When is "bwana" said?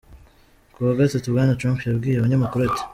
1.33-1.57